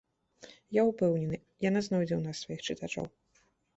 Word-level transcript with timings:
Я 0.77 0.81
ўпэўнены, 0.87 1.37
яна 1.69 1.79
знойдзе 1.89 2.15
ў 2.17 2.23
нас 2.27 2.37
сваіх 2.43 2.61
чытачоў. 2.71 3.05